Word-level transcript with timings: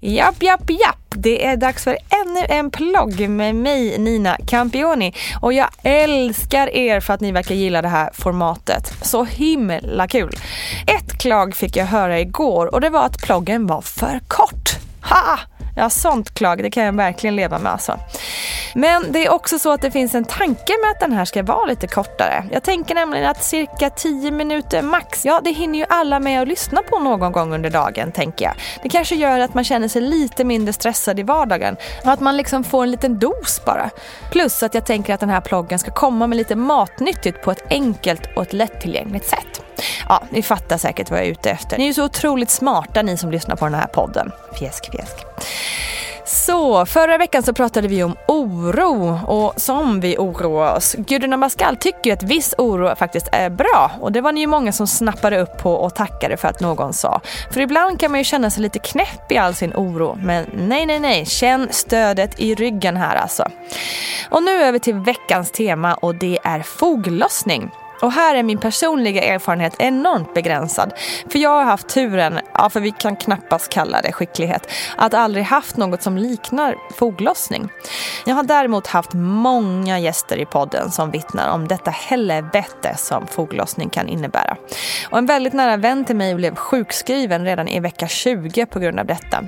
Japp, 0.00 0.42
japp, 0.42 0.70
japp. 0.70 0.98
Det 1.08 1.46
är 1.46 1.56
dags 1.56 1.84
för 1.84 1.98
ännu 2.24 2.46
en 2.48 2.70
plogg 2.70 3.28
med 3.28 3.54
mig, 3.54 3.98
Nina 3.98 4.36
Campioni. 4.46 5.12
Och 5.40 5.52
jag 5.52 5.68
älskar 5.82 6.68
er 6.68 7.00
för 7.00 7.14
att 7.14 7.20
ni 7.20 7.32
verkar 7.32 7.54
gilla 7.54 7.82
det 7.82 7.88
här 7.88 8.10
formatet. 8.14 8.92
Så 9.02 9.24
himla 9.24 10.08
kul. 10.08 10.32
Ett 10.86 11.18
klag 11.18 11.54
fick 11.56 11.76
jag 11.76 11.86
höra 11.86 12.20
igår 12.20 12.74
och 12.74 12.80
det 12.80 12.90
var 12.90 13.04
att 13.06 13.18
ploggen 13.22 13.66
var 13.66 13.80
för 13.80 14.20
kort. 14.28 14.70
Ha! 15.02 15.38
Ja, 15.76 15.90
sånt 15.90 16.34
klag, 16.34 16.62
det 16.62 16.70
kan 16.70 16.84
jag 16.84 16.96
verkligen 16.96 17.36
leva 17.36 17.58
med 17.58 17.72
alltså. 17.72 17.98
Men 18.74 19.12
det 19.12 19.26
är 19.26 19.30
också 19.30 19.58
så 19.58 19.72
att 19.72 19.80
det 19.80 19.90
finns 19.90 20.14
en 20.14 20.24
tanke 20.24 20.72
med 20.82 20.90
att 20.90 21.00
den 21.00 21.12
här 21.12 21.24
ska 21.24 21.42
vara 21.42 21.66
lite 21.66 21.86
kortare. 21.86 22.44
Jag 22.52 22.62
tänker 22.62 22.94
nämligen 22.94 23.30
att 23.30 23.44
cirka 23.44 23.90
10 23.90 24.30
minuter 24.30 24.82
max, 24.82 25.24
ja 25.24 25.40
det 25.44 25.50
hinner 25.50 25.78
ju 25.78 25.84
alla 25.88 26.20
med 26.20 26.42
att 26.42 26.48
lyssna 26.48 26.82
på 26.82 26.98
någon 26.98 27.32
gång 27.32 27.54
under 27.54 27.70
dagen 27.70 28.12
tänker 28.12 28.44
jag. 28.44 28.54
Det 28.82 28.88
kanske 28.88 29.14
gör 29.14 29.40
att 29.40 29.54
man 29.54 29.64
känner 29.64 29.88
sig 29.88 30.02
lite 30.02 30.44
mindre 30.44 30.72
stressad 30.72 31.20
i 31.20 31.22
vardagen 31.22 31.76
och 32.04 32.12
att 32.12 32.20
man 32.20 32.36
liksom 32.36 32.64
får 32.64 32.82
en 32.82 32.90
liten 32.90 33.18
dos 33.18 33.64
bara. 33.64 33.90
Plus 34.30 34.62
att 34.62 34.74
jag 34.74 34.86
tänker 34.86 35.14
att 35.14 35.20
den 35.20 35.28
här 35.28 35.40
ploggen 35.40 35.78
ska 35.78 35.90
komma 35.90 36.26
med 36.26 36.36
lite 36.36 36.56
matnyttigt 36.56 37.42
på 37.42 37.50
ett 37.50 37.62
enkelt 37.70 38.22
och 38.36 38.42
ett 38.42 38.52
lättillgängligt 38.52 39.26
sätt. 39.26 39.62
Ja, 40.08 40.22
ni 40.30 40.42
fattar 40.42 40.78
säkert 40.78 41.10
vad 41.10 41.18
jag 41.18 41.26
är 41.26 41.30
ute 41.30 41.50
efter. 41.50 41.78
Ni 41.78 41.84
är 41.84 41.88
ju 41.88 41.94
så 41.94 42.04
otroligt 42.04 42.50
smarta 42.50 43.02
ni 43.02 43.16
som 43.16 43.30
lyssnar 43.30 43.56
på 43.56 43.64
den 43.64 43.74
här 43.74 43.86
podden. 43.86 44.32
Fjäsk, 44.58 44.90
fjäsk. 44.90 45.27
Så, 46.30 46.86
förra 46.86 47.18
veckan 47.18 47.42
så 47.42 47.52
pratade 47.52 47.88
vi 47.88 48.02
om 48.02 48.16
oro 48.28 49.20
och 49.26 49.60
som 49.60 50.00
vi 50.00 50.16
oroar 50.18 50.76
oss. 50.76 50.94
Gudrun 50.98 51.32
Abascal 51.32 51.76
tycker 51.76 52.12
att 52.12 52.22
viss 52.22 52.54
oro 52.58 52.96
faktiskt 52.96 53.28
är 53.32 53.50
bra 53.50 53.90
och 54.00 54.12
det 54.12 54.20
var 54.20 54.32
ni 54.32 54.40
ju 54.40 54.46
många 54.46 54.72
som 54.72 54.86
snappade 54.86 55.40
upp 55.40 55.58
på 55.58 55.72
och 55.72 55.94
tackade 55.94 56.36
för 56.36 56.48
att 56.48 56.60
någon 56.60 56.92
sa. 56.92 57.20
För 57.50 57.60
ibland 57.60 58.00
kan 58.00 58.10
man 58.10 58.20
ju 58.20 58.24
känna 58.24 58.50
sig 58.50 58.62
lite 58.62 58.78
knäpp 58.78 59.32
i 59.32 59.38
all 59.38 59.54
sin 59.54 59.72
oro 59.74 60.18
men 60.22 60.46
nej, 60.54 60.86
nej, 60.86 61.00
nej, 61.00 61.26
känn 61.26 61.68
stödet 61.70 62.40
i 62.40 62.54
ryggen 62.54 62.96
här 62.96 63.16
alltså. 63.16 63.48
Och 64.30 64.42
nu 64.42 64.50
över 64.50 64.78
till 64.78 64.94
veckans 64.94 65.50
tema 65.50 65.94
och 65.94 66.14
det 66.14 66.38
är 66.44 66.60
foglossning. 66.62 67.70
Och 68.00 68.12
här 68.12 68.34
är 68.34 68.42
min 68.42 68.58
personliga 68.58 69.22
erfarenhet 69.22 69.74
enormt 69.78 70.34
begränsad. 70.34 70.92
För 71.28 71.38
jag 71.38 71.50
har 71.50 71.64
haft 71.64 71.88
turen, 71.88 72.40
ja 72.54 72.70
för 72.70 72.80
vi 72.80 72.90
kan 72.90 73.16
knappast 73.16 73.72
kalla 73.72 74.02
det 74.02 74.12
skicklighet, 74.12 74.70
att 74.96 75.14
aldrig 75.14 75.44
haft 75.44 75.76
något 75.76 76.02
som 76.02 76.16
liknar 76.18 76.76
foglossning. 76.94 77.68
Jag 78.26 78.34
har 78.34 78.42
däremot 78.42 78.86
haft 78.86 79.12
många 79.14 79.98
gäster 79.98 80.36
i 80.36 80.46
podden 80.46 80.90
som 80.90 81.10
vittnar 81.10 81.50
om 81.50 81.68
detta 81.68 81.90
helvete 81.90 82.94
som 82.96 83.26
foglossning 83.26 83.88
kan 83.88 84.08
innebära. 84.08 84.56
Och 85.10 85.18
en 85.18 85.26
väldigt 85.26 85.52
nära 85.52 85.76
vän 85.76 86.04
till 86.04 86.16
mig 86.16 86.34
blev 86.34 86.54
sjukskriven 86.54 87.44
redan 87.44 87.68
i 87.68 87.80
vecka 87.80 88.08
20 88.08 88.66
på 88.66 88.78
grund 88.78 89.00
av 89.00 89.06
detta. 89.06 89.44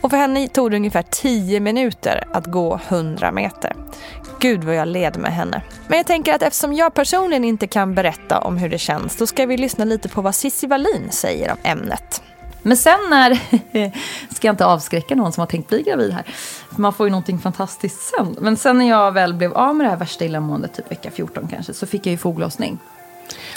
Och 0.00 0.10
för 0.10 0.16
henne 0.16 0.48
tog 0.48 0.70
det 0.70 0.76
ungefär 0.76 1.02
10 1.02 1.60
minuter 1.60 2.24
att 2.32 2.46
gå 2.46 2.80
100 2.88 3.32
meter. 3.32 3.72
Gud 4.40 4.64
vad 4.64 4.74
jag 4.74 4.88
led 4.88 5.16
med 5.16 5.32
henne. 5.32 5.62
Men 5.88 5.96
jag 5.96 6.06
tänker 6.06 6.34
att 6.34 6.42
eftersom 6.42 6.72
jag 6.72 6.94
personligen 6.94 7.44
inte 7.44 7.66
kan 7.66 7.87
berätta 7.94 8.38
om 8.38 8.56
hur 8.56 8.68
det 8.68 8.78
känns, 8.78 9.16
då 9.16 9.26
ska 9.26 9.46
vi 9.46 9.56
lyssna 9.56 9.84
lite 9.84 10.08
på 10.08 10.22
vad 10.22 10.34
Cissi 10.34 10.66
Wallin 10.66 11.08
säger 11.10 11.50
om 11.52 11.58
ämnet. 11.62 12.22
Men 12.62 12.76
sen 12.76 13.00
när, 13.10 13.34
ska 14.34 14.48
jag 14.48 14.52
inte 14.52 14.66
avskräcka 14.66 15.14
någon 15.14 15.32
som 15.32 15.40
har 15.40 15.46
tänkt 15.46 15.68
bli 15.68 15.82
gravid 15.82 16.12
här, 16.12 16.24
man 16.70 16.92
får 16.92 17.06
ju 17.06 17.10
någonting 17.10 17.38
fantastiskt 17.38 18.14
sen. 18.16 18.36
Men 18.40 18.56
sen 18.56 18.78
när 18.78 18.88
jag 18.88 19.12
väl 19.12 19.34
blev 19.34 19.52
av 19.52 19.76
med 19.76 19.86
det 19.86 19.90
här 19.90 19.96
värsta 19.96 20.24
illamåendet, 20.24 20.74
typ 20.74 20.90
vecka 20.90 21.10
14 21.10 21.48
kanske, 21.48 21.74
så 21.74 21.86
fick 21.86 22.06
jag 22.06 22.10
ju 22.10 22.18
foglossning. 22.18 22.78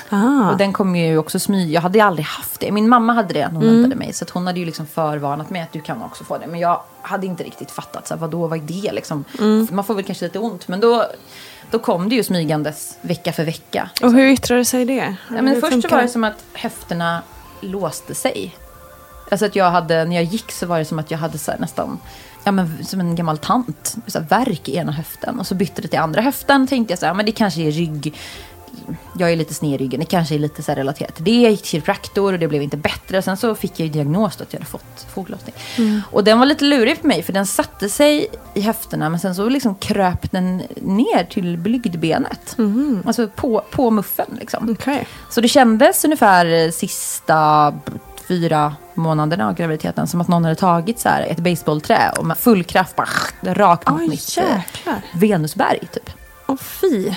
Ah. 0.09 0.51
Och 0.51 0.57
den 0.57 0.73
kom 0.73 0.95
ju 0.95 1.17
också 1.17 1.39
smyga. 1.39 1.73
Jag 1.73 1.81
hade 1.81 1.97
ju 1.97 2.03
aldrig 2.03 2.25
haft 2.25 2.59
det. 2.59 2.71
Min 2.71 2.89
mamma 2.89 3.13
hade 3.13 3.33
det 3.33 3.47
när 3.47 3.59
hon 3.59 3.85
mm. 3.85 3.97
mig. 3.99 4.13
Så 4.13 4.25
hon 4.33 4.47
hade 4.47 4.59
ju 4.59 4.65
liksom 4.65 4.87
förvarnat 4.87 5.49
mig 5.49 5.61
att 5.61 5.71
du 5.71 5.81
kan 5.81 6.01
också 6.01 6.23
få 6.23 6.37
det. 6.37 6.47
Men 6.47 6.59
jag 6.59 6.81
hade 7.01 7.27
inte 7.27 7.43
riktigt 7.43 7.71
fattat. 7.71 8.07
Så 8.07 8.13
här, 8.13 8.21
vadå, 8.21 8.47
vad 8.47 8.59
är 8.59 8.63
det 8.63 8.91
liksom? 8.91 9.25
Mm. 9.39 9.67
Man 9.71 9.85
får 9.85 9.93
väl 9.93 10.03
kanske 10.03 10.25
lite 10.25 10.39
ont. 10.39 10.67
Men 10.67 10.79
då, 10.79 11.05
då 11.71 11.79
kom 11.79 12.09
det 12.09 12.15
ju 12.15 12.23
smygandes 12.23 12.97
vecka 13.01 13.33
för 13.33 13.43
vecka. 13.43 13.89
Liksom. 13.93 14.09
Och 14.09 14.15
hur 14.15 14.27
yttrade 14.27 14.65
sig 14.65 14.85
det? 14.85 15.15
Ja, 15.35 15.41
men 15.41 15.61
först 15.61 15.91
var 15.91 16.01
det 16.01 16.07
som 16.07 16.23
att 16.23 16.43
höfterna 16.53 17.21
låste 17.61 18.15
sig. 18.15 18.55
Alltså 19.31 19.45
att 19.45 19.55
jag 19.55 19.71
hade, 19.71 20.05
när 20.05 20.15
jag 20.15 20.23
gick 20.23 20.51
så 20.51 20.65
var 20.65 20.79
det 20.79 20.85
som 20.85 20.99
att 20.99 21.11
jag 21.11 21.17
hade 21.17 21.37
så 21.37 21.51
nästan, 21.59 21.99
ja 22.43 22.51
men 22.51 22.85
som 22.85 22.99
en 22.99 23.15
gammal 23.15 23.37
tant, 23.37 23.95
så 24.07 24.19
här, 24.19 24.25
verk 24.25 24.69
i 24.69 24.75
ena 24.75 24.91
höften. 24.91 25.39
Och 25.39 25.47
så 25.47 25.55
bytte 25.55 25.81
det 25.81 25.87
till 25.87 25.99
andra 25.99 26.21
höften. 26.21 26.67
Tänkte 26.67 26.91
jag 26.91 26.99
så 26.99 27.05
här, 27.05 27.13
men 27.13 27.25
det 27.25 27.31
kanske 27.31 27.61
är 27.61 27.71
rygg 27.71 28.13
jag 29.17 29.31
är 29.31 29.35
lite 29.35 29.53
sned 29.53 29.73
i 29.73 29.77
ryggen. 29.77 29.99
Det 29.99 30.05
kanske 30.05 30.35
är 30.35 30.39
lite 30.39 30.63
så 30.63 30.71
relaterat 30.71 31.15
till 31.15 31.23
det. 31.23 31.41
Jag 31.41 31.51
gick 31.51 31.61
till 31.61 31.69
kiropraktor 31.69 32.33
och 32.33 32.39
det 32.39 32.47
blev 32.47 32.61
inte 32.61 32.77
bättre. 32.77 33.21
Sen 33.21 33.37
så 33.37 33.55
fick 33.55 33.79
jag 33.79 33.87
ju 33.87 33.93
diagnos 33.93 34.41
att 34.41 34.53
jag 34.53 34.59
hade 34.59 34.71
fått 34.71 35.07
foglossning. 35.13 35.55
Mm. 35.77 36.01
Och 36.11 36.23
den 36.23 36.39
var 36.39 36.45
lite 36.45 36.65
lurig 36.65 36.97
för 36.97 37.07
mig 37.07 37.23
för 37.23 37.33
den 37.33 37.45
satte 37.45 37.89
sig 37.89 38.27
i 38.53 38.61
höfterna 38.61 39.09
men 39.09 39.19
sen 39.19 39.35
så 39.35 39.49
liksom 39.49 39.75
kröp 39.75 40.31
den 40.31 40.57
ner 40.75 41.23
till 41.23 41.57
blygdbenet. 41.57 42.55
Mm. 42.57 43.03
Alltså 43.05 43.27
på, 43.27 43.63
på 43.71 43.89
muffen 43.91 44.37
liksom. 44.39 44.69
Okay. 44.69 45.03
Så 45.29 45.41
det 45.41 45.47
kändes 45.47 46.05
ungefär 46.05 46.71
sista 46.71 47.73
fyra 48.27 48.75
månaderna 48.93 49.47
av 49.47 49.55
graviditeten 49.55 50.07
som 50.07 50.21
att 50.21 50.27
någon 50.27 50.43
hade 50.43 50.55
tagit 50.55 50.99
så 50.99 51.09
här 51.09 51.21
ett 51.21 51.39
baseballträ 51.39 52.11
och 52.17 52.25
med 52.25 52.37
full 52.37 52.63
kraft 52.63 52.95
bara 52.95 53.09
rakt 53.41 53.89
mot 53.89 54.01
Oj, 54.01 54.09
mitt 54.09 54.37
jäklar. 54.37 55.01
venusberg 55.13 55.87
typ. 55.93 56.09
Åh 56.47 56.57
fy. 56.57 57.11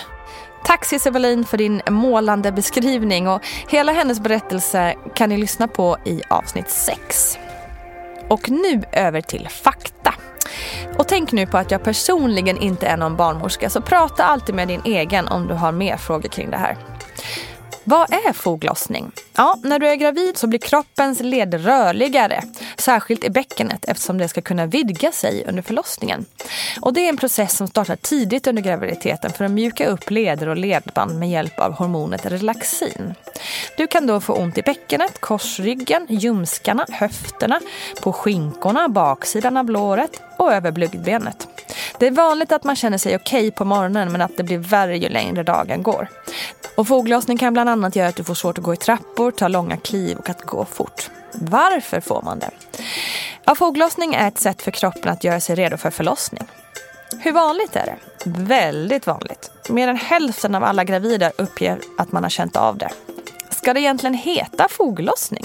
Tack 0.64 0.84
Cissi 0.84 1.10
Wallin 1.10 1.44
för 1.44 1.58
din 1.58 1.82
målande 1.90 2.52
beskrivning 2.52 3.28
och 3.28 3.42
hela 3.68 3.92
hennes 3.92 4.20
berättelse 4.20 4.94
kan 5.14 5.28
ni 5.28 5.36
lyssna 5.36 5.68
på 5.68 5.96
i 6.04 6.22
avsnitt 6.30 6.70
6. 6.70 7.38
Och 8.28 8.50
nu 8.50 8.82
över 8.92 9.20
till 9.20 9.48
fakta. 9.48 10.14
Och 10.98 11.08
tänk 11.08 11.32
nu 11.32 11.46
på 11.46 11.58
att 11.58 11.70
jag 11.70 11.82
personligen 11.82 12.58
inte 12.58 12.86
är 12.86 12.96
någon 12.96 13.16
barnmorska 13.16 13.70
så 13.70 13.80
prata 13.80 14.24
alltid 14.24 14.54
med 14.54 14.68
din 14.68 14.82
egen 14.84 15.28
om 15.28 15.46
du 15.46 15.54
har 15.54 15.72
mer 15.72 15.96
frågor 15.96 16.28
kring 16.28 16.50
det 16.50 16.56
här. 16.56 16.76
Vad 17.84 18.12
är 18.12 18.32
foglossning? 18.32 19.12
Ja, 19.36 19.58
när 19.62 19.78
du 19.78 19.88
är 19.88 19.96
gravid 19.96 20.38
så 20.38 20.46
blir 20.46 20.58
kroppens 20.58 21.20
led 21.20 21.54
rörligare, 21.54 22.42
särskilt 22.84 23.24
i 23.24 23.30
bäckenet 23.30 23.84
eftersom 23.84 24.18
det 24.18 24.28
ska 24.28 24.40
kunna 24.40 24.66
vidga 24.66 25.12
sig 25.12 25.44
under 25.48 25.62
förlossningen. 25.62 26.24
Och 26.80 26.92
det 26.92 27.00
är 27.00 27.08
en 27.08 27.16
process 27.16 27.56
som 27.56 27.68
startar 27.68 27.96
tidigt 27.96 28.46
under 28.46 28.62
graviditeten 28.62 29.32
för 29.32 29.44
att 29.44 29.50
mjuka 29.50 29.86
upp 29.86 30.10
leder 30.10 30.48
och 30.48 30.56
ledband 30.56 31.18
med 31.18 31.30
hjälp 31.30 31.58
av 31.58 31.72
hormonet 31.72 32.26
relaxin. 32.26 33.14
Du 33.76 33.86
kan 33.86 34.06
då 34.06 34.20
få 34.20 34.32
ont 34.32 34.58
i 34.58 34.62
bäckenet, 34.62 35.20
korsryggen, 35.20 36.06
ljumskarna, 36.08 36.86
höfterna, 36.90 37.60
på 38.02 38.12
skinkorna, 38.12 38.88
baksidan 38.88 39.56
av 39.56 39.70
låret 39.70 40.20
och 40.38 40.52
över 40.52 40.72
blygdbenet. 40.72 41.48
Det 41.98 42.06
är 42.06 42.10
vanligt 42.10 42.52
att 42.52 42.64
man 42.64 42.76
känner 42.76 42.98
sig 42.98 43.16
okej 43.16 43.48
okay 43.48 43.50
på 43.50 43.64
morgonen 43.64 44.12
men 44.12 44.20
att 44.20 44.36
det 44.36 44.42
blir 44.42 44.58
värre 44.58 44.98
ju 44.98 45.08
längre 45.08 45.42
dagen 45.42 45.82
går. 45.82 46.08
Och 46.76 46.88
foglossning 46.88 47.38
kan 47.38 47.52
bland 47.52 47.70
annat 47.70 47.96
göra 47.96 48.08
att 48.08 48.16
du 48.16 48.24
får 48.24 48.34
svårt 48.34 48.58
att 48.58 48.64
gå 48.64 48.74
i 48.74 48.76
trappor, 48.76 49.30
ta 49.30 49.48
långa 49.48 49.76
kliv 49.76 50.18
och 50.18 50.30
att 50.30 50.42
gå 50.42 50.64
fort. 50.64 51.10
Varför 51.34 52.00
får 52.00 52.22
man 52.22 52.38
det? 52.38 52.50
Ja, 53.46 53.54
foglossning 53.54 54.14
är 54.14 54.28
ett 54.28 54.38
sätt 54.38 54.62
för 54.62 54.70
kroppen 54.70 55.12
att 55.12 55.24
göra 55.24 55.40
sig 55.40 55.56
redo 55.56 55.76
för 55.76 55.90
förlossning. 55.90 56.42
Hur 57.20 57.32
vanligt 57.32 57.76
är 57.76 57.86
det? 57.86 57.96
Väldigt 58.24 59.06
vanligt. 59.06 59.50
Mer 59.68 59.88
än 59.88 59.96
hälften 59.96 60.54
av 60.54 60.64
alla 60.64 60.84
gravida 60.84 61.30
uppger 61.38 61.78
att 61.98 62.12
man 62.12 62.22
har 62.22 62.30
känt 62.30 62.56
av 62.56 62.78
det. 62.78 62.90
Ska 63.50 63.74
det 63.74 63.80
egentligen 63.80 64.14
heta 64.14 64.68
foglossning? 64.70 65.44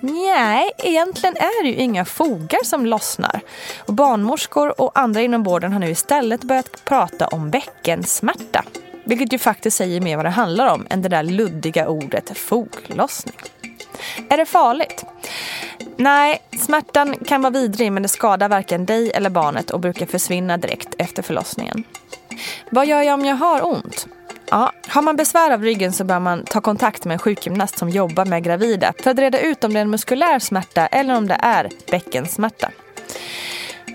Nej, 0.00 0.70
egentligen 0.78 1.36
är 1.36 1.62
det 1.62 1.68
ju 1.68 1.74
inga 1.74 2.04
fogar 2.04 2.64
som 2.64 2.86
lossnar. 2.86 3.40
Och 3.78 3.94
barnmorskor 3.94 4.80
och 4.80 4.98
andra 4.98 5.20
inom 5.20 5.42
vården 5.42 5.72
har 5.72 5.80
nu 5.80 5.90
istället 5.90 6.42
börjat 6.44 6.84
prata 6.84 7.26
om 7.26 7.50
bäckensmärta. 7.50 8.64
Vilket 9.04 9.32
ju 9.32 9.38
faktiskt 9.38 9.76
säger 9.76 10.00
mer 10.00 10.16
vad 10.16 10.24
det 10.24 10.30
handlar 10.30 10.66
om 10.66 10.86
än 10.90 11.02
det 11.02 11.08
där 11.08 11.22
luddiga 11.22 11.88
ordet 11.88 12.38
foglossning. 12.38 13.36
Är 14.28 14.36
det 14.36 14.46
farligt? 14.46 15.04
Nej, 15.96 16.42
smärtan 16.58 17.14
kan 17.26 17.42
vara 17.42 17.50
vidrig 17.50 17.92
men 17.92 18.02
det 18.02 18.08
skadar 18.08 18.48
varken 18.48 18.86
dig 18.86 19.10
eller 19.10 19.30
barnet 19.30 19.70
och 19.70 19.80
brukar 19.80 20.06
försvinna 20.06 20.56
direkt 20.56 20.94
efter 20.98 21.22
förlossningen. 21.22 21.84
Vad 22.70 22.86
gör 22.86 23.02
jag 23.02 23.14
om 23.14 23.24
jag 23.24 23.36
har 23.36 23.66
ont? 23.66 24.06
Ja, 24.50 24.72
har 24.88 25.02
man 25.02 25.16
besvär 25.16 25.50
av 25.50 25.62
ryggen 25.62 25.92
så 25.92 26.04
bör 26.04 26.20
man 26.20 26.44
ta 26.44 26.60
kontakt 26.60 27.04
med 27.04 27.12
en 27.12 27.18
sjukgymnast 27.18 27.78
som 27.78 27.88
jobbar 27.88 28.24
med 28.24 28.44
gravida 28.44 28.92
för 29.02 29.10
att 29.10 29.18
reda 29.18 29.40
ut 29.40 29.64
om 29.64 29.72
det 29.72 29.78
är 29.78 29.82
en 29.82 29.90
muskulär 29.90 30.38
smärta 30.38 30.86
eller 30.86 31.16
om 31.16 31.28
det 31.28 31.38
är 31.42 31.68
bäckensmärta. 31.90 32.70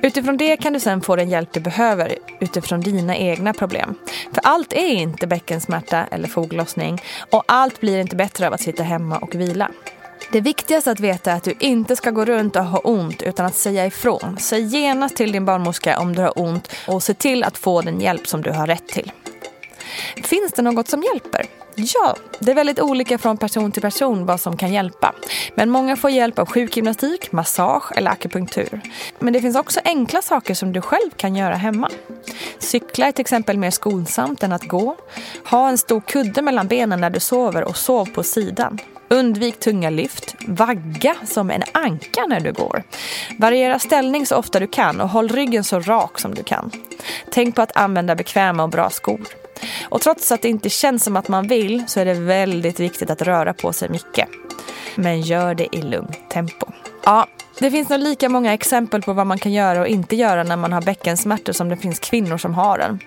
Utifrån 0.04 0.38
det 0.38 0.58
kan 0.58 0.74
du 0.74 0.80
sen 0.80 1.02
få 1.02 1.16
den 1.16 1.30
hjälp 1.30 1.54
du 1.54 1.60
behöver 1.60 2.16
utifrån 2.40 2.82
dina 2.82 3.18
egna 3.18 3.54
problem. 3.54 3.96
För 4.34 4.42
allt 4.44 4.74
är 4.74 4.94
inte 4.94 5.28
bäckensmärta 5.28 6.06
eller 6.12 6.28
foglossning 6.28 7.02
och 7.32 7.44
allt 7.48 7.80
blir 7.80 8.00
inte 8.00 8.16
bättre 8.16 8.48
av 8.48 8.54
att 8.54 8.62
sitta 8.62 8.84
hemma 8.84 9.18
och 9.18 9.36
vila. 9.36 9.72
Det 10.32 10.42
viktigaste 10.42 10.92
att 10.92 11.00
veta 11.00 11.32
är 11.32 11.36
att 11.36 11.44
du 11.44 11.54
inte 11.60 11.96
ska 11.96 12.12
gå 12.12 12.26
runt 12.26 12.56
och 12.56 12.66
ha 12.66 12.80
ont 12.80 13.22
utan 13.22 13.46
att 13.46 13.56
säga 13.56 13.86
ifrån. 13.86 14.38
Säg 14.40 14.62
genast 14.62 15.16
till 15.16 15.32
din 15.32 15.46
barnmorska 15.46 16.00
om 16.00 16.16
du 16.16 16.22
har 16.22 16.40
ont 16.40 16.72
och 16.88 17.04
se 17.04 17.14
till 17.14 17.44
att 17.44 17.58
få 17.58 17.82
den 17.82 18.02
hjälp 18.02 18.28
som 18.28 18.42
du 18.42 18.52
har 18.52 18.68
rätt 18.68 18.88
till. 18.88 19.12
Finns 20.24 20.54
det 20.54 20.62
något 20.62 20.88
som 20.88 21.04
hjälper? 21.04 21.61
Ja, 21.84 22.16
det 22.40 22.52
är 22.52 22.56
väldigt 22.56 22.80
olika 22.80 23.18
från 23.18 23.38
person 23.38 23.72
till 23.72 23.82
person 23.82 24.26
vad 24.26 24.40
som 24.40 24.58
kan 24.58 24.74
hjälpa. 24.74 25.14
Men 25.56 25.70
många 25.70 25.96
får 25.96 26.10
hjälp 26.10 26.40
av 26.40 26.46
sjukgymnastik, 26.46 27.32
massage 27.32 27.92
eller 27.96 28.12
akupunktur. 28.12 28.82
Men 29.20 29.34
det 29.34 29.42
finns 29.42 29.56
också 29.56 29.80
enkla 29.84 30.22
saker 30.22 30.54
som 30.54 30.74
du 30.74 30.82
själv 30.82 31.10
kan 31.16 31.36
göra 31.36 31.56
hemma. 31.56 31.90
Cykla 32.60 33.08
är 33.08 33.12
till 33.12 33.22
exempel 33.22 33.58
mer 33.58 33.72
skonsamt 33.72 34.44
än 34.44 34.52
att 34.52 34.68
gå. 34.68 34.96
Ha 35.50 35.70
en 35.70 35.78
stor 35.78 36.02
kudde 36.02 36.42
mellan 36.42 36.68
benen 36.68 37.02
när 37.02 37.10
du 37.10 37.20
sover 37.20 37.64
och 37.64 37.78
sov 37.78 38.06
på 38.06 38.24
sidan. 38.24 38.80
Undvik 39.10 39.60
tunga 39.60 39.90
lyft. 39.90 40.36
Vagga 40.48 41.16
som 41.26 41.52
en 41.52 41.64
anka 41.72 42.26
när 42.28 42.40
du 42.40 42.52
går. 42.52 42.84
Variera 43.40 43.80
ställning 43.80 44.26
så 44.26 44.36
ofta 44.36 44.60
du 44.60 44.68
kan 44.68 45.02
och 45.02 45.10
håll 45.10 45.30
ryggen 45.30 45.64
så 45.64 45.80
rak 45.80 46.20
som 46.20 46.36
du 46.36 46.44
kan. 46.44 46.72
Tänk 47.32 47.56
på 47.56 47.62
att 47.62 47.78
använda 47.78 48.16
bekväma 48.16 48.64
och 48.64 48.70
bra 48.70 48.90
skor. 48.90 49.41
Och 49.90 50.02
trots 50.02 50.32
att 50.32 50.42
det 50.42 50.50
inte 50.50 50.70
känns 50.70 51.04
som 51.04 51.18
att 51.18 51.28
man 51.28 51.48
vill 51.48 51.84
så 51.88 52.00
är 52.00 52.06
det 52.06 52.14
väldigt 52.14 52.80
viktigt 52.80 53.10
att 53.10 53.22
röra 53.22 53.54
på 53.54 53.74
sig 53.74 53.90
mycket. 53.90 54.28
Men 54.96 55.22
gör 55.22 55.56
det 55.56 55.76
i 55.76 55.82
lugnt 55.82 56.30
tempo. 56.30 56.66
Ja, 57.06 57.28
det 57.60 57.72
finns 57.72 57.90
nog 57.90 58.00
lika 58.00 58.30
många 58.30 58.54
exempel 58.54 59.02
på 59.02 59.14
vad 59.14 59.28
man 59.28 59.40
kan 59.40 59.52
göra 59.52 59.82
och 59.82 59.88
inte 59.88 60.16
göra 60.16 60.44
när 60.44 60.58
man 60.58 60.74
har 60.74 60.82
bäckensmärtor 60.82 61.54
som 61.54 61.70
det 61.70 61.78
finns 61.78 62.00
kvinnor 62.00 62.38
som 62.38 62.54
har 62.54 62.78
den. 62.78 63.00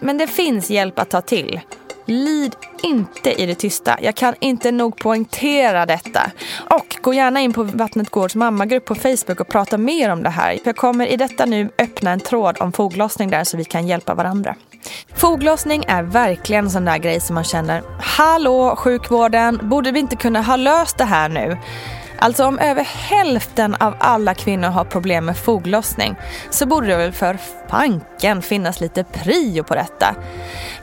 Men 0.00 0.18
det 0.18 0.26
finns 0.26 0.70
hjälp 0.70 0.98
att 0.98 1.10
ta 1.10 1.20
till. 1.20 1.60
Lid 2.04 2.56
inte 2.82 3.42
i 3.42 3.46
det 3.46 3.54
tysta. 3.54 3.98
Jag 4.02 4.14
kan 4.14 4.34
inte 4.40 4.72
nog 4.72 4.96
poängtera 4.96 5.86
detta. 5.86 6.30
Och 6.70 6.96
gå 7.00 7.14
gärna 7.14 7.40
in 7.40 7.52
på 7.52 7.62
Vattnet 7.62 8.10
Gårds 8.10 8.34
mammagrupp 8.34 8.84
på 8.84 8.94
Facebook 8.94 9.40
och 9.40 9.48
prata 9.48 9.78
mer 9.78 10.10
om 10.10 10.22
det 10.22 10.30
här. 10.30 10.58
Jag 10.64 10.76
kommer 10.76 11.06
i 11.06 11.16
detta 11.16 11.46
nu 11.46 11.70
öppna 11.78 12.10
en 12.10 12.20
tråd 12.20 12.56
om 12.60 12.72
foglossning 12.72 13.30
där 13.30 13.44
så 13.44 13.56
vi 13.56 13.64
kan 13.64 13.86
hjälpa 13.86 14.14
varandra. 14.14 14.54
Foglossning 15.14 15.84
är 15.88 16.02
verkligen 16.02 16.64
en 16.64 16.70
sån 16.70 16.84
där 16.84 16.98
grej 16.98 17.20
som 17.20 17.34
man 17.34 17.44
känner, 17.44 17.82
hallå 18.00 18.76
sjukvården, 18.76 19.60
borde 19.62 19.90
vi 19.90 20.00
inte 20.00 20.16
kunna 20.16 20.42
ha 20.42 20.56
löst 20.56 20.98
det 20.98 21.04
här 21.04 21.28
nu? 21.28 21.58
Alltså 22.18 22.44
om 22.44 22.58
över 22.58 22.84
hälften 22.84 23.74
av 23.74 23.94
alla 23.98 24.34
kvinnor 24.34 24.68
har 24.68 24.84
problem 24.84 25.24
med 25.24 25.36
foglossning 25.36 26.14
så 26.50 26.66
borde 26.66 26.86
det 26.86 26.96
väl 26.96 27.12
för 27.12 27.38
fanken 27.68 28.42
finnas 28.42 28.80
lite 28.80 29.04
prio 29.04 29.62
på 29.62 29.74
detta. 29.74 30.14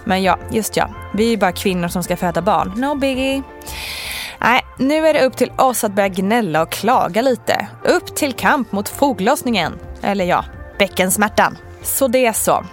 Men 0.03 0.23
ja, 0.23 0.37
just 0.51 0.77
ja, 0.77 0.89
vi 1.13 1.25
är 1.25 1.29
ju 1.29 1.37
bara 1.37 1.51
kvinnor 1.51 1.87
som 1.87 2.03
ska 2.03 2.17
föda 2.17 2.41
barn. 2.41 2.73
No 2.75 2.95
biggie. 2.95 3.43
Nej, 4.39 4.65
nu 4.77 5.07
är 5.07 5.13
det 5.13 5.25
upp 5.25 5.37
till 5.37 5.51
oss 5.57 5.83
att 5.83 5.91
börja 5.91 6.09
gnälla 6.09 6.61
och 6.61 6.71
klaga 6.71 7.21
lite. 7.21 7.67
Upp 7.83 8.15
till 8.15 8.33
kamp 8.33 8.71
mot 8.71 8.89
foglossningen. 8.89 9.73
Eller 10.01 10.25
ja, 10.25 10.45
bäckensmärtan. 10.79 11.57
Så 11.83 12.07
det 12.07 12.25
är 12.25 12.33
så. 12.33 12.63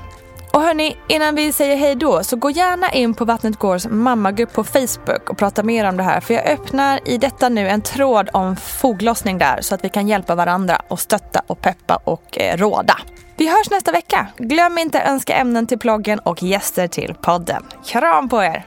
Och 0.55 0.63
hörni, 0.63 0.97
innan 1.09 1.35
vi 1.35 1.53
säger 1.53 1.77
hej 1.77 1.95
då 1.95 2.25
så 2.25 2.37
gå 2.37 2.51
gärna 2.51 2.93
in 2.93 3.15
på 3.15 3.25
Vattnet 3.25 3.59
Gårds 3.59 3.87
mammagrupp 3.87 4.53
på 4.53 4.65
Facebook 4.65 5.31
och 5.31 5.39
prata 5.39 5.63
mer 5.63 5.89
om 5.89 5.97
det 5.97 6.03
här. 6.03 6.21
För 6.21 6.35
jag 6.35 6.47
öppnar 6.47 7.09
i 7.09 7.19
detta 7.19 7.49
nu 7.49 7.69
en 7.69 7.83
tråd 7.83 8.29
om 8.33 8.57
foglossning 8.57 9.39
där 9.39 9.61
så 9.61 9.75
att 9.75 9.85
vi 9.85 9.89
kan 9.89 10.09
hjälpa 10.09 10.35
varandra 10.35 10.83
och 10.89 11.01
stötta 11.01 11.43
och 11.47 11.61
peppa 11.61 11.97
och 12.05 12.39
eh, 12.39 12.57
råda. 12.57 12.99
Vi 13.37 13.49
hörs 13.49 13.71
nästa 13.71 13.93
vecka. 13.93 14.27
Glöm 14.37 14.79
inte 14.79 15.03
att 15.03 15.09
önska 15.09 15.35
ämnen 15.35 15.67
till 15.67 15.79
ploggen 15.79 16.19
och 16.19 16.43
gäster 16.43 16.89
till 16.89 17.15
podden. 17.15 17.63
Kram 17.87 18.29
på 18.29 18.43
er! 18.43 18.67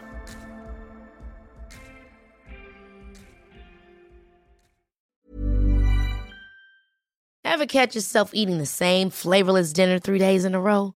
Have 7.47 7.67
catch 7.67 7.95
yourself 7.95 8.29
eating 8.33 8.59
the 8.59 8.65
same 8.65 9.09
flavorless 9.11 9.73
dinner 9.73 9.99
three 9.99 10.19
days 10.19 10.45
in 10.45 10.55
a 10.55 10.59
row? 10.59 10.96